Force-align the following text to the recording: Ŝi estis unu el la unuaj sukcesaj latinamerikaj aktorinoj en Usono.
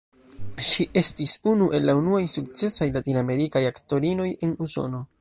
Ŝi 0.69 0.85
estis 1.01 1.35
unu 1.51 1.69
el 1.79 1.87
la 1.91 1.95
unuaj 2.01 2.23
sukcesaj 2.39 2.91
latinamerikaj 2.99 3.67
aktorinoj 3.75 4.31
en 4.49 4.61
Usono. 4.69 5.09